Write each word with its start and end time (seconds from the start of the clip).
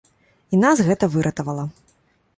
І 0.55 0.59
нас 0.63 0.81
гэта 0.89 1.11
выратавала. 1.17 1.69